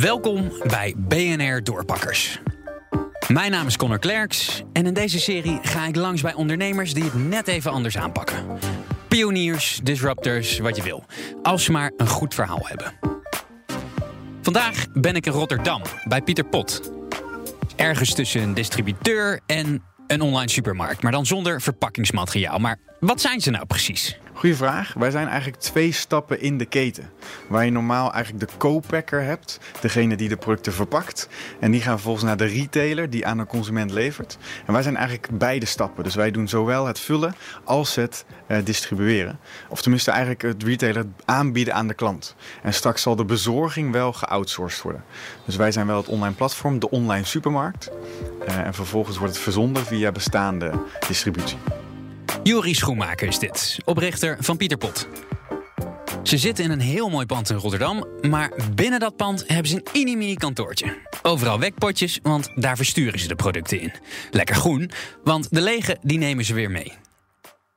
Welkom 0.00 0.52
bij 0.66 0.94
BNR 0.96 1.62
Doorpakkers. 1.62 2.40
Mijn 3.28 3.50
naam 3.50 3.66
is 3.66 3.76
Connor 3.76 3.98
Klerks 3.98 4.62
en 4.72 4.86
in 4.86 4.94
deze 4.94 5.20
serie 5.20 5.58
ga 5.62 5.86
ik 5.86 5.96
langs 5.96 6.22
bij 6.22 6.34
ondernemers 6.34 6.94
die 6.94 7.04
het 7.04 7.14
net 7.14 7.48
even 7.48 7.70
anders 7.70 7.98
aanpakken. 7.98 8.58
Pioniers, 9.08 9.80
disruptors, 9.82 10.58
wat 10.58 10.76
je 10.76 10.82
wil. 10.82 11.04
Als 11.42 11.64
ze 11.64 11.72
maar 11.72 11.92
een 11.96 12.08
goed 12.08 12.34
verhaal 12.34 12.60
hebben. 12.62 12.92
Vandaag 14.42 14.86
ben 14.92 15.16
ik 15.16 15.26
in 15.26 15.32
Rotterdam 15.32 15.82
bij 16.04 16.22
Pieter 16.22 16.44
Pot. 16.44 16.92
Ergens 17.76 18.14
tussen 18.14 18.42
een 18.42 18.54
distributeur 18.54 19.40
en 19.46 19.82
een 20.06 20.20
online 20.20 20.50
supermarkt, 20.50 21.02
maar 21.02 21.12
dan 21.12 21.26
zonder 21.26 21.60
verpakkingsmateriaal. 21.60 22.58
Maar 22.58 22.78
wat 23.00 23.20
zijn 23.20 23.40
ze 23.40 23.50
nou 23.50 23.66
precies? 23.66 24.18
Goeie 24.38 24.56
vraag. 24.56 24.94
Wij 24.94 25.10
zijn 25.10 25.28
eigenlijk 25.28 25.60
twee 25.60 25.92
stappen 25.92 26.40
in 26.40 26.58
de 26.58 26.64
keten. 26.64 27.10
Waar 27.48 27.64
je 27.64 27.70
normaal 27.70 28.12
eigenlijk 28.12 28.50
de 28.50 28.56
co-packer 28.58 29.22
hebt, 29.22 29.60
degene 29.80 30.16
die 30.16 30.28
de 30.28 30.36
producten 30.36 30.72
verpakt. 30.72 31.28
En 31.60 31.70
die 31.70 31.80
gaan 31.80 31.92
vervolgens 31.92 32.24
naar 32.24 32.36
de 32.36 32.44
retailer 32.44 33.10
die 33.10 33.26
aan 33.26 33.38
de 33.38 33.46
consument 33.46 33.90
levert. 33.90 34.38
En 34.66 34.72
wij 34.72 34.82
zijn 34.82 34.96
eigenlijk 34.96 35.38
beide 35.38 35.66
stappen. 35.66 36.04
Dus 36.04 36.14
wij 36.14 36.30
doen 36.30 36.48
zowel 36.48 36.86
het 36.86 37.00
vullen 37.00 37.34
als 37.64 37.94
het 37.94 38.24
eh, 38.46 38.58
distribueren. 38.64 39.38
Of 39.68 39.82
tenminste 39.82 40.10
eigenlijk 40.10 40.42
het 40.42 40.62
retailer 40.62 41.04
aanbieden 41.24 41.74
aan 41.74 41.88
de 41.88 41.94
klant. 41.94 42.34
En 42.62 42.74
straks 42.74 43.02
zal 43.02 43.16
de 43.16 43.24
bezorging 43.24 43.92
wel 43.92 44.12
geoutsourced 44.12 44.82
worden. 44.82 45.04
Dus 45.44 45.56
wij 45.56 45.72
zijn 45.72 45.86
wel 45.86 45.96
het 45.96 46.08
online 46.08 46.34
platform, 46.34 46.78
de 46.78 46.90
online 46.90 47.24
supermarkt. 47.24 47.90
Uh, 48.48 48.56
en 48.56 48.74
vervolgens 48.74 49.18
wordt 49.18 49.34
het 49.34 49.42
verzonden 49.42 49.86
via 49.86 50.12
bestaande 50.12 50.72
distributie. 51.08 51.58
Juri 52.48 52.74
Schoenmaker 52.74 53.28
is 53.28 53.38
dit, 53.38 53.78
oprichter 53.84 54.36
van 54.40 54.56
Pieter 54.56 54.78
Pot. 54.78 55.08
Ze 56.22 56.38
zitten 56.38 56.64
in 56.64 56.70
een 56.70 56.80
heel 56.80 57.08
mooi 57.08 57.26
pand 57.26 57.50
in 57.50 57.56
Rotterdam, 57.56 58.06
maar 58.20 58.52
binnen 58.74 59.00
dat 59.00 59.16
pand 59.16 59.44
hebben 59.46 59.68
ze 59.68 59.74
een 59.74 59.88
mini-mini 59.92 60.34
kantoortje. 60.34 60.98
Overal 61.22 61.58
wekpotjes, 61.58 62.18
want 62.22 62.50
daar 62.54 62.76
versturen 62.76 63.18
ze 63.18 63.28
de 63.28 63.34
producten 63.34 63.80
in. 63.80 63.92
Lekker 64.30 64.54
groen, 64.54 64.90
want 65.24 65.50
de 65.50 65.60
lege 65.60 65.98
die 66.02 66.18
nemen 66.18 66.44
ze 66.44 66.54
weer 66.54 66.70
mee. 66.70 66.92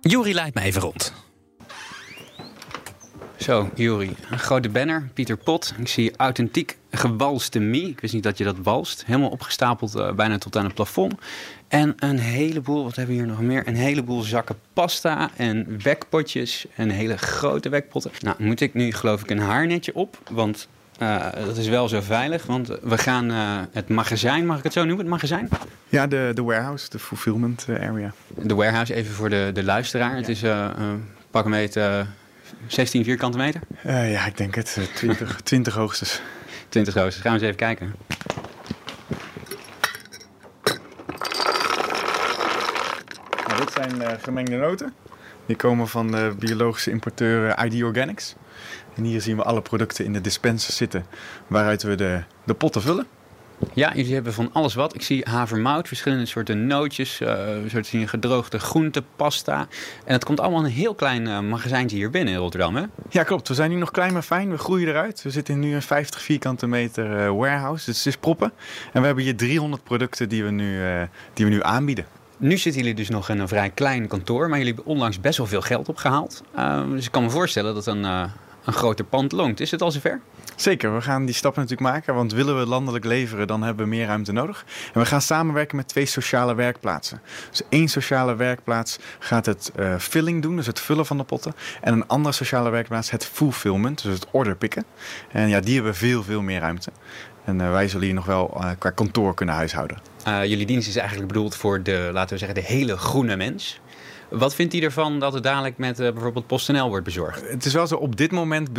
Juri 0.00 0.34
leidt 0.34 0.54
me 0.54 0.60
even 0.60 0.80
rond. 0.80 1.12
Zo, 3.38 3.70
Juri, 3.74 4.16
een 4.30 4.38
grote 4.38 4.68
banner, 4.68 5.08
Pieter 5.14 5.36
Pot. 5.36 5.74
Ik 5.78 5.88
zie 5.88 6.12
authentiek 6.16 6.76
gewalste 6.90 7.58
mie. 7.58 7.88
Ik 7.88 8.00
wist 8.00 8.14
niet 8.14 8.22
dat 8.22 8.38
je 8.38 8.44
dat 8.44 8.56
walst. 8.62 9.04
Helemaal 9.06 9.28
opgestapeld, 9.28 9.96
uh, 9.96 10.12
bijna 10.12 10.38
tot 10.38 10.56
aan 10.56 10.64
het 10.64 10.74
plafond. 10.74 11.14
En 11.68 11.94
een 11.98 12.18
heleboel, 12.18 12.84
wat 12.84 12.96
hebben 12.96 13.14
we 13.14 13.20
hier 13.20 13.30
nog 13.30 13.40
meer? 13.40 13.68
Een 13.68 13.76
heleboel 13.76 14.22
zakken 14.22 14.56
pasta 14.72 15.30
en 15.36 15.80
wekpotjes. 15.82 16.66
En 16.74 16.90
hele 16.90 17.16
grote 17.16 17.68
wekpotten. 17.68 18.10
Nou, 18.20 18.36
moet 18.38 18.60
ik 18.60 18.74
nu 18.74 18.92
geloof 18.92 19.22
ik 19.22 19.30
een 19.30 19.40
haarnetje 19.40 19.94
op, 19.94 20.18
want 20.30 20.68
uh, 21.02 21.26
dat 21.44 21.56
is 21.56 21.68
wel 21.68 21.88
zo 21.88 22.00
veilig. 22.00 22.46
Want 22.46 22.68
we 22.82 22.98
gaan 22.98 23.30
uh, 23.30 23.60
het 23.72 23.88
magazijn, 23.88 24.46
mag 24.46 24.58
ik 24.58 24.64
het 24.64 24.72
zo 24.72 24.80
noemen, 24.84 24.98
het 24.98 25.14
magazijn? 25.14 25.48
Ja, 25.88 26.06
de, 26.06 26.30
de 26.34 26.42
warehouse, 26.42 26.90
de 26.90 26.98
fulfillment 26.98 27.66
area. 27.68 28.12
De 28.34 28.54
warehouse, 28.54 28.94
even 28.94 29.14
voor 29.14 29.30
de, 29.30 29.50
de 29.54 29.64
luisteraar. 29.64 30.10
Ja. 30.10 30.16
Het 30.16 30.28
is 30.28 30.42
pak 31.30 31.44
een 31.44 31.50
meter 31.50 32.06
16 32.66 33.04
vierkante 33.04 33.38
meter? 33.38 33.60
Uh, 33.86 34.12
ja, 34.12 34.26
ik 34.26 34.36
denk 34.36 34.54
het. 34.54 34.90
20, 34.94 35.40
20 35.40 35.74
hoogstens. 35.74 36.20
20 36.68 36.94
hoogstens. 36.94 37.22
Gaan 37.22 37.32
we 37.32 37.38
eens 37.38 37.46
even 37.46 37.56
kijken. 37.56 37.94
Nou, 43.46 43.60
dit 43.60 43.72
zijn 43.72 44.02
uh, 44.02 44.08
gemengde 44.22 44.56
noten. 44.56 44.94
Die 45.46 45.56
komen 45.56 45.88
van 45.88 46.10
de 46.10 46.34
biologische 46.38 46.90
importeur 46.90 47.64
ID 47.64 47.82
Organics. 47.82 48.34
En 48.94 49.04
hier 49.04 49.20
zien 49.20 49.36
we 49.36 49.42
alle 49.42 49.62
producten 49.62 50.04
in 50.04 50.12
de 50.12 50.20
dispenser 50.20 50.72
zitten 50.72 51.06
waaruit 51.46 51.82
we 51.82 51.94
de, 51.94 52.22
de 52.44 52.54
potten 52.54 52.82
vullen. 52.82 53.06
Ja, 53.74 53.92
jullie 53.94 54.14
hebben 54.14 54.32
van 54.32 54.50
alles 54.52 54.74
wat. 54.74 54.94
Ik 54.94 55.02
zie 55.02 55.24
havermout, 55.28 55.88
verschillende 55.88 56.26
soorten 56.26 56.66
nootjes, 56.66 57.20
uh, 57.20 57.38
soorten 57.66 58.08
gedroogde 58.08 58.58
groenten, 58.58 59.04
pasta. 59.16 59.66
En 60.04 60.12
het 60.12 60.24
komt 60.24 60.40
allemaal 60.40 60.60
in 60.60 60.66
een 60.66 60.72
heel 60.72 60.94
klein 60.94 61.26
uh, 61.26 61.40
magazijntje 61.40 61.96
hier 61.96 62.10
binnen 62.10 62.34
in 62.34 62.40
Rotterdam, 62.40 62.76
hè? 62.76 62.82
Ja, 63.10 63.22
klopt. 63.22 63.48
We 63.48 63.54
zijn 63.54 63.70
nu 63.70 63.76
nog 63.76 63.90
klein 63.90 64.12
maar 64.12 64.22
fijn. 64.22 64.50
We 64.50 64.58
groeien 64.58 64.88
eruit. 64.88 65.22
We 65.22 65.30
zitten 65.30 65.58
nu 65.58 65.74
in 65.74 65.82
50 65.82 66.22
vierkante 66.22 66.66
meter 66.66 67.26
uh, 67.26 67.36
warehouse. 67.38 67.84
Dus 67.84 67.96
het 67.96 68.06
is 68.06 68.16
proppen. 68.16 68.52
En 68.92 69.00
we 69.00 69.06
hebben 69.06 69.24
hier 69.24 69.36
300 69.36 69.84
producten 69.84 70.28
die 70.28 70.44
we 70.44 70.50
nu, 70.50 70.80
die 71.32 71.44
we 71.44 71.50
nu 71.50 71.62
aanbieden. 71.62 72.06
Nu 72.36 72.56
zitten 72.56 72.80
jullie 72.80 72.96
dus 72.96 73.08
nog 73.08 73.28
in 73.28 73.38
een 73.38 73.48
vrij 73.48 73.70
klein 73.70 74.06
kantoor, 74.06 74.48
maar 74.48 74.58
jullie 74.58 74.74
hebben 74.74 74.92
onlangs 74.92 75.20
best 75.20 75.38
wel 75.38 75.46
veel 75.46 75.60
geld 75.60 75.88
opgehaald. 75.88 76.42
dus 76.90 77.04
ik 77.04 77.12
kan 77.12 77.22
me 77.22 77.30
voorstellen 77.30 77.74
dat 77.74 77.86
een, 77.86 78.04
een 78.68 78.74
groter 78.74 79.04
pand 79.04 79.32
loont. 79.32 79.60
Is 79.60 79.70
het 79.70 79.82
al 79.82 79.90
zover? 79.90 80.20
Zeker, 80.56 80.94
we 80.94 81.00
gaan 81.00 81.24
die 81.24 81.34
stappen 81.34 81.62
natuurlijk 81.62 81.90
maken. 81.90 82.14
Want 82.14 82.32
willen 82.32 82.58
we 82.58 82.66
landelijk 82.66 83.04
leveren, 83.04 83.46
dan 83.46 83.62
hebben 83.62 83.84
we 83.84 83.90
meer 83.90 84.06
ruimte 84.06 84.32
nodig. 84.32 84.64
En 84.92 85.00
we 85.00 85.06
gaan 85.06 85.20
samenwerken 85.20 85.76
met 85.76 85.88
twee 85.88 86.06
sociale 86.06 86.54
werkplaatsen. 86.54 87.20
Dus 87.50 87.62
één 87.68 87.88
sociale 87.88 88.36
werkplaats 88.36 88.98
gaat 89.18 89.46
het 89.46 89.72
uh, 89.78 89.96
filling 89.98 90.42
doen, 90.42 90.56
dus 90.56 90.66
het 90.66 90.80
vullen 90.80 91.06
van 91.06 91.16
de 91.16 91.24
potten. 91.24 91.54
En 91.80 91.92
een 91.92 92.06
andere 92.06 92.34
sociale 92.34 92.70
werkplaats 92.70 93.10
het 93.10 93.24
fulfillment, 93.26 94.02
dus 94.02 94.14
het 94.14 94.26
order 94.30 94.56
pikken. 94.56 94.84
En 95.32 95.48
ja, 95.48 95.60
die 95.60 95.74
hebben 95.74 95.94
veel, 95.94 96.22
veel 96.22 96.42
meer 96.42 96.60
ruimte. 96.60 96.90
En 97.44 97.60
uh, 97.60 97.70
wij 97.70 97.88
zullen 97.88 98.06
hier 98.06 98.14
nog 98.14 98.26
wel 98.26 98.54
uh, 98.56 98.70
qua 98.78 98.90
kantoor 98.90 99.34
kunnen 99.34 99.54
huishouden. 99.54 99.98
Jullie 100.24 100.66
dienst 100.66 100.88
is 100.88 100.96
eigenlijk 100.96 101.28
bedoeld 101.28 101.56
voor 101.56 101.82
de, 101.82 102.10
laten 102.12 102.32
we 102.32 102.38
zeggen, 102.38 102.62
de 102.62 102.66
hele 102.66 102.96
groene 102.96 103.36
mens. 103.36 103.80
Wat 104.28 104.54
vindt 104.54 104.72
hij 104.72 104.82
ervan 104.82 105.18
dat 105.18 105.32
het 105.32 105.42
dadelijk 105.42 105.78
met 105.78 106.00
uh, 106.00 106.12
bijvoorbeeld 106.12 106.46
PostNL 106.46 106.88
wordt 106.88 107.04
bezorgd? 107.04 107.48
Het 107.50 107.64
is 107.64 107.72
wel 107.72 107.86
zo, 107.86 107.94
op 107.94 108.16
dit 108.16 108.30
moment 108.30 108.72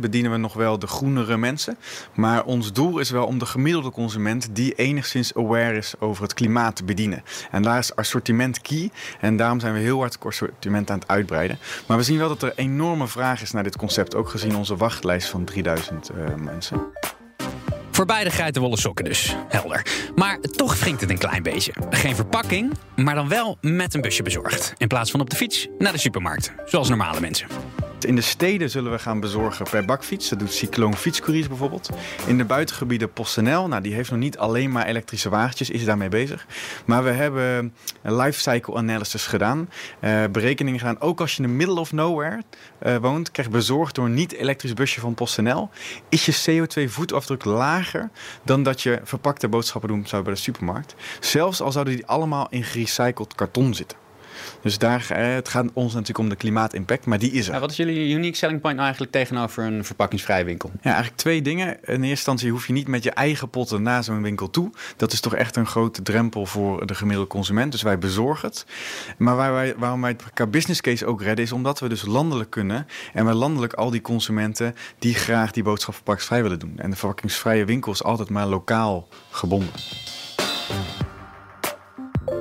bedienen 0.00 0.30
we 0.30 0.36
nog 0.36 0.54
wel 0.54 0.78
de 0.78 0.86
groenere 0.86 1.36
mensen. 1.36 1.78
Maar 2.14 2.44
ons 2.44 2.72
doel 2.72 2.98
is 2.98 3.10
wel 3.10 3.26
om 3.26 3.38
de 3.38 3.46
gemiddelde 3.46 3.90
consument 3.90 4.48
die 4.52 4.74
enigszins 4.74 5.34
aware 5.34 5.76
is 5.76 5.94
over 5.98 6.22
het 6.22 6.34
klimaat 6.34 6.76
te 6.76 6.84
bedienen. 6.84 7.22
En 7.50 7.62
daar 7.62 7.78
is 7.78 7.96
assortiment 7.96 8.60
key. 8.60 8.90
En 9.20 9.36
daarom 9.36 9.60
zijn 9.60 9.72
we 9.72 9.78
heel 9.78 9.98
hard 9.98 10.12
het 10.12 10.24
assortiment 10.24 10.90
aan 10.90 10.98
het 10.98 11.08
uitbreiden. 11.08 11.58
Maar 11.86 11.96
we 11.96 12.02
zien 12.02 12.18
wel 12.18 12.28
dat 12.28 12.42
er 12.42 12.52
enorme 12.56 13.06
vraag 13.06 13.42
is 13.42 13.52
naar 13.52 13.62
dit 13.62 13.76
concept. 13.76 14.14
Ook 14.14 14.28
gezien 14.28 14.56
onze 14.56 14.76
wachtlijst 14.76 15.28
van 15.28 15.44
3000 15.44 16.10
uh, 16.10 16.34
mensen. 16.34 16.80
Voor 17.98 18.06
beide 18.06 18.30
geitenwolle 18.30 18.78
sokken 18.78 19.04
dus. 19.04 19.36
Helder. 19.48 19.86
Maar 20.14 20.40
toch 20.40 20.80
wringt 20.80 21.00
het 21.00 21.10
een 21.10 21.18
klein 21.18 21.42
beetje. 21.42 21.72
Geen 21.90 22.14
verpakking, 22.14 22.72
maar 22.96 23.14
dan 23.14 23.28
wel 23.28 23.58
met 23.60 23.94
een 23.94 24.00
busje 24.00 24.22
bezorgd. 24.22 24.72
In 24.76 24.88
plaats 24.88 25.10
van 25.10 25.20
op 25.20 25.30
de 25.30 25.36
fiets 25.36 25.66
naar 25.78 25.92
de 25.92 25.98
supermarkt. 25.98 26.52
Zoals 26.64 26.88
normale 26.88 27.20
mensen. 27.20 27.48
In 28.06 28.14
de 28.14 28.20
steden 28.20 28.70
zullen 28.70 28.92
we 28.92 28.98
gaan 28.98 29.20
bezorgen 29.20 29.66
per 29.70 29.84
bakfiets. 29.84 30.28
Dat 30.28 30.38
doet 30.38 30.52
Cycloon 30.52 30.96
Fietscouriers 30.96 31.48
bijvoorbeeld. 31.48 31.90
In 32.26 32.38
de 32.38 32.44
buitengebieden 32.44 33.12
PostNL. 33.12 33.68
Nou, 33.68 33.82
die 33.82 33.94
heeft 33.94 34.10
nog 34.10 34.18
niet 34.18 34.38
alleen 34.38 34.70
maar 34.70 34.86
elektrische 34.86 35.28
wagentjes, 35.28 35.70
is 35.70 35.84
daarmee 35.84 36.08
bezig. 36.08 36.46
Maar 36.84 37.04
we 37.04 37.10
hebben 37.10 37.74
een 38.02 38.16
lifecycle 38.16 38.74
analysis 38.74 39.26
gedaan. 39.26 39.68
Uh, 40.00 40.24
berekeningen 40.32 40.78
gedaan. 40.78 41.00
Ook 41.00 41.20
als 41.20 41.36
je 41.36 41.42
in 41.42 41.48
the 41.48 41.54
middle 41.54 41.80
of 41.80 41.92
nowhere 41.92 42.42
uh, 42.82 42.96
woont, 42.96 43.30
krijg 43.30 43.50
bezorgd 43.50 43.94
door 43.94 44.04
een 44.04 44.14
niet-elektrisch 44.14 44.74
busje 44.74 45.00
van 45.00 45.14
PostNL. 45.14 45.70
Is 46.08 46.26
je 46.26 46.62
CO2-voetafdruk 46.62 47.44
lager 47.44 48.10
dan 48.44 48.62
dat 48.62 48.82
je 48.82 49.00
verpakte 49.04 49.48
boodschappen 49.48 49.90
doet 49.90 50.08
zou 50.08 50.22
bij 50.22 50.32
de 50.32 50.38
supermarkt. 50.38 50.94
Zelfs 51.20 51.60
al 51.60 51.72
zouden 51.72 51.94
die 51.94 52.06
allemaal 52.06 52.46
in 52.50 52.64
gerecycled 52.64 53.34
karton 53.34 53.74
zitten. 53.74 54.07
Dus 54.62 54.78
daar, 54.78 55.06
het 55.08 55.48
gaat 55.48 55.66
ons 55.72 55.92
natuurlijk 55.92 56.18
om 56.18 56.28
de 56.28 56.36
klimaatimpact, 56.36 57.06
maar 57.06 57.18
die 57.18 57.32
is 57.32 57.46
er. 57.46 57.54
Ja, 57.54 57.60
wat 57.60 57.70
is 57.70 57.76
jullie 57.76 58.14
unique 58.14 58.36
selling 58.36 58.60
point 58.60 58.74
nou 58.74 58.86
eigenlijk 58.86 59.12
tegenover 59.12 59.64
een 59.64 59.84
verpakkingsvrije 59.84 60.44
winkel? 60.44 60.70
Ja, 60.74 60.82
eigenlijk 60.82 61.16
twee 61.16 61.42
dingen. 61.42 61.66
In 61.66 61.92
eerste 61.92 62.06
instantie 62.08 62.50
hoef 62.50 62.66
je 62.66 62.72
niet 62.72 62.88
met 62.88 63.02
je 63.02 63.10
eigen 63.10 63.50
potten 63.50 63.82
naar 63.82 64.04
zo'n 64.04 64.22
winkel 64.22 64.50
toe. 64.50 64.70
Dat 64.96 65.12
is 65.12 65.20
toch 65.20 65.34
echt 65.34 65.56
een 65.56 65.66
grote 65.66 66.02
drempel 66.02 66.46
voor 66.46 66.86
de 66.86 66.94
gemiddelde 66.94 67.30
consument. 67.30 67.72
Dus 67.72 67.82
wij 67.82 67.98
bezorgen 67.98 68.48
het. 68.48 68.66
Maar 69.18 69.36
waar 69.36 69.52
wij, 69.52 69.74
waarom 69.76 70.00
wij 70.00 70.10
het 70.10 70.32
qua 70.34 70.46
business 70.46 70.80
case 70.80 71.06
ook 71.06 71.22
redden, 71.22 71.44
is 71.44 71.52
omdat 71.52 71.80
we 71.80 71.88
dus 71.88 72.06
landelijk 72.06 72.50
kunnen. 72.50 72.86
En 73.12 73.26
we 73.26 73.34
landelijk 73.34 73.72
al 73.72 73.90
die 73.90 74.00
consumenten 74.00 74.74
die 74.98 75.14
graag 75.14 75.50
die 75.50 75.62
boodschap 75.62 75.94
verpakkingsvrij 75.94 76.42
willen 76.42 76.58
doen. 76.58 76.74
En 76.76 76.90
de 76.90 76.96
verpakkingsvrije 76.96 77.64
winkel 77.64 77.92
is 77.92 78.02
altijd 78.02 78.28
maar 78.28 78.46
lokaal 78.46 79.08
gebonden. 79.30 79.72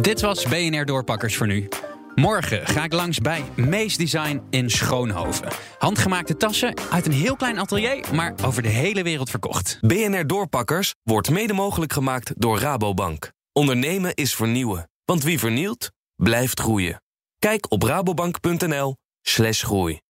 Dit 0.00 0.20
was 0.20 0.44
BNR 0.44 0.84
Doorpakkers 0.84 1.36
voor 1.36 1.46
nu. 1.46 1.68
Morgen 2.14 2.66
ga 2.66 2.84
ik 2.84 2.92
langs 2.92 3.18
bij 3.18 3.44
Mees 3.56 3.96
Design 3.96 4.42
in 4.50 4.70
Schoonhoven. 4.70 5.48
Handgemaakte 5.78 6.36
tassen 6.36 6.74
uit 6.90 7.06
een 7.06 7.12
heel 7.12 7.36
klein 7.36 7.58
atelier, 7.58 8.06
maar 8.12 8.34
over 8.44 8.62
de 8.62 8.68
hele 8.68 9.02
wereld 9.02 9.30
verkocht. 9.30 9.78
BNR 9.80 10.26
Doorpakkers 10.26 10.94
wordt 11.02 11.30
mede 11.30 11.52
mogelijk 11.52 11.92
gemaakt 11.92 12.32
door 12.36 12.58
Rabobank. 12.58 13.32
Ondernemen 13.52 14.14
is 14.14 14.34
vernieuwen, 14.34 14.88
want 15.04 15.22
wie 15.22 15.38
vernielt, 15.38 15.90
blijft 16.16 16.60
groeien. 16.60 17.02
Kijk 17.38 17.70
op 17.70 17.82
rabobank.nl/groei. 17.82 20.00